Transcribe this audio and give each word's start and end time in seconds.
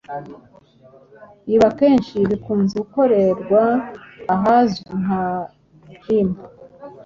Ibi 1.53 1.63
akenshi 1.69 2.17
bikunze 2.29 2.75
gukorerwa 2.83 3.63
ahazwi 4.35 4.91
nka 5.03 5.25
‘gym’ 6.01 6.29